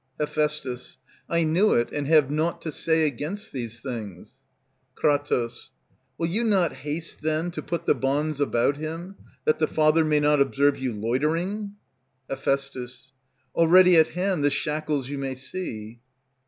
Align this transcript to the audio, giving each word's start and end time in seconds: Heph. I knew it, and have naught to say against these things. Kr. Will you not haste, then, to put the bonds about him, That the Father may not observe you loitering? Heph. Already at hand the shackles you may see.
Heph. 0.19 0.35
I 1.29 1.43
knew 1.43 1.75
it, 1.75 1.91
and 1.91 2.07
have 2.07 2.31
naught 2.31 2.59
to 2.63 2.71
say 2.71 3.05
against 3.05 3.51
these 3.51 3.81
things. 3.81 4.37
Kr. 4.95 5.11
Will 6.17 6.25
you 6.25 6.43
not 6.43 6.73
haste, 6.73 7.21
then, 7.21 7.51
to 7.51 7.61
put 7.61 7.85
the 7.85 7.93
bonds 7.93 8.41
about 8.41 8.77
him, 8.77 9.15
That 9.45 9.59
the 9.59 9.67
Father 9.67 10.03
may 10.03 10.19
not 10.19 10.41
observe 10.41 10.79
you 10.79 10.91
loitering? 10.91 11.75
Heph. 12.27 12.47
Already 13.53 13.95
at 13.95 14.07
hand 14.07 14.43
the 14.43 14.49
shackles 14.49 15.07
you 15.07 15.19
may 15.19 15.35
see. 15.35 15.99